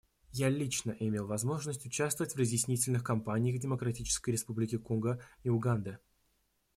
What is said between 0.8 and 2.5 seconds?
имел возможность участвовать в